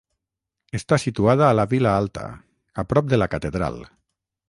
[0.79, 2.25] Està situada a la Vila Alta,
[2.85, 3.83] a prop de la catedral.